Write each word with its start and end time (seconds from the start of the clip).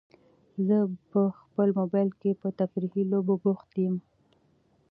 زه 0.67 0.77
په 1.11 1.21
خپل 1.41 1.67
موبایل 1.79 2.09
کې 2.21 2.31
په 2.41 2.47
تفریحي 2.59 3.03
لوبو 3.11 3.33
بوخت 3.43 3.69
یم. 3.83 3.95